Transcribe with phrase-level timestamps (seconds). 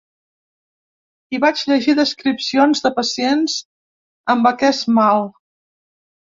[1.35, 3.61] Hi vaig llegir descripcions de pacients
[4.37, 5.33] amb aquest mal.